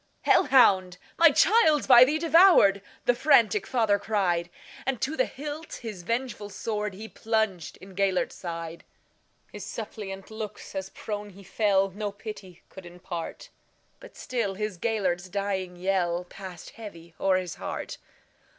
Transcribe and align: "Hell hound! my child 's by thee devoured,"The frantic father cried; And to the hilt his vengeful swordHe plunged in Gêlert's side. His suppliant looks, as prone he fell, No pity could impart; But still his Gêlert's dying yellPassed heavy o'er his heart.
"Hell 0.23 0.45
hound! 0.45 0.97
my 1.15 1.29
child 1.29 1.83
's 1.83 1.85
by 1.85 2.03
thee 2.03 2.17
devoured,"The 2.17 3.13
frantic 3.13 3.67
father 3.67 3.99
cried; 3.99 4.49
And 4.83 4.99
to 4.99 5.15
the 5.15 5.27
hilt 5.27 5.73
his 5.83 6.01
vengeful 6.01 6.49
swordHe 6.49 7.13
plunged 7.13 7.77
in 7.77 7.95
Gêlert's 7.95 8.33
side. 8.33 8.83
His 9.51 9.63
suppliant 9.63 10.31
looks, 10.31 10.73
as 10.73 10.89
prone 10.89 11.29
he 11.29 11.43
fell, 11.43 11.91
No 11.91 12.11
pity 12.11 12.63
could 12.67 12.87
impart; 12.87 13.49
But 13.99 14.17
still 14.17 14.55
his 14.55 14.79
Gêlert's 14.79 15.29
dying 15.29 15.75
yellPassed 15.77 16.71
heavy 16.71 17.13
o'er 17.19 17.37
his 17.37 17.53
heart. 17.61 17.99